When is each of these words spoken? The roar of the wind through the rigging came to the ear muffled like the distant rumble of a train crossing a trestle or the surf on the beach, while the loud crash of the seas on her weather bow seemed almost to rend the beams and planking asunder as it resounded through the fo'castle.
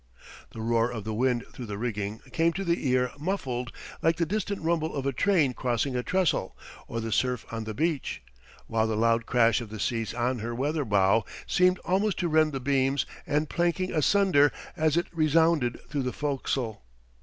The 0.51 0.61
roar 0.61 0.89
of 0.91 1.03
the 1.03 1.13
wind 1.13 1.45
through 1.53 1.67
the 1.67 1.77
rigging 1.77 2.21
came 2.31 2.53
to 2.53 2.63
the 2.63 2.89
ear 2.89 3.11
muffled 3.19 3.71
like 4.01 4.15
the 4.15 4.25
distant 4.25 4.59
rumble 4.63 4.95
of 4.95 5.05
a 5.05 5.13
train 5.13 5.53
crossing 5.53 5.95
a 5.95 6.01
trestle 6.01 6.57
or 6.87 6.99
the 6.99 7.11
surf 7.11 7.45
on 7.51 7.65
the 7.65 7.75
beach, 7.75 8.23
while 8.65 8.87
the 8.87 8.97
loud 8.97 9.27
crash 9.27 9.61
of 9.61 9.69
the 9.69 9.79
seas 9.79 10.11
on 10.15 10.39
her 10.39 10.55
weather 10.55 10.85
bow 10.85 11.23
seemed 11.45 11.77
almost 11.85 12.17
to 12.17 12.29
rend 12.29 12.51
the 12.51 12.59
beams 12.59 13.05
and 13.27 13.47
planking 13.47 13.91
asunder 13.93 14.51
as 14.75 14.97
it 14.97 15.05
resounded 15.13 15.79
through 15.87 16.01
the 16.01 16.13
fo'castle. 16.13 16.81